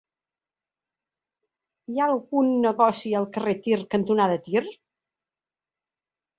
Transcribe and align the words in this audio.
Hi 1.91 1.99
ha 1.99 2.07
algun 2.15 2.49
negoci 2.65 3.15
al 3.21 3.29
carrer 3.37 3.55
Tir 3.69 3.79
cantonada 3.95 4.41
Tir? 4.51 4.67